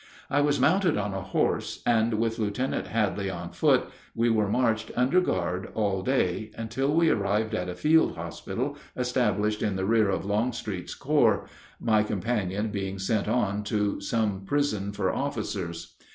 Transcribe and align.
I 0.31 0.41
was 0.41 0.59
mounted 0.59 0.97
on 0.97 1.13
a 1.13 1.21
horse, 1.21 1.83
and 1.85 2.15
with 2.15 2.39
Lieutenant 2.39 2.87
Hadley 2.87 3.29
on 3.29 3.51
foot 3.51 3.91
we 4.15 4.31
were 4.31 4.49
marched 4.49 4.89
under 4.95 5.21
guard 5.21 5.69
all 5.75 6.01
day 6.01 6.49
until 6.57 6.91
we 6.95 7.11
arrived 7.11 7.53
at 7.53 7.69
a 7.69 7.75
field 7.75 8.15
hospital 8.15 8.77
established 8.97 9.61
in 9.61 9.75
the 9.75 9.85
rear 9.85 10.09
of 10.09 10.25
Longstreet's 10.25 10.95
corps, 10.95 11.45
my 11.79 12.01
companion 12.01 12.69
being 12.71 12.97
sent 12.97 13.27
on 13.27 13.63
to 13.65 14.01
some 14.01 14.43
prison 14.43 14.91
for 14.91 15.13
officers. 15.13 15.93